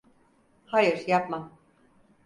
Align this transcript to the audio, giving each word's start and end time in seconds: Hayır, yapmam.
Hayır, 0.65 1.07
yapmam. 1.07 1.51